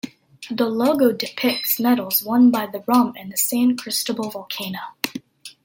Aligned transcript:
The 0.49 0.65
logo 0.67 1.11
depicts 1.11 1.79
medals 1.79 2.23
won 2.23 2.49
by 2.49 2.65
the 2.65 2.83
rum 2.87 3.13
and 3.15 3.31
the 3.31 3.37
San 3.37 3.77
Cristobal 3.77 4.31
Volcano. 4.31 4.79